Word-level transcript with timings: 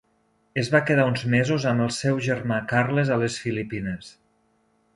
Es 0.61 0.69
va 0.75 0.79
quedar 0.85 1.03
uns 1.09 1.25
mesos 1.33 1.67
amb 1.73 1.85
al 1.85 1.93
seu 1.97 2.21
germà 2.29 2.57
Carles 2.73 3.15
a 3.17 3.19
les 3.25 3.39
Filipines. 3.45 4.13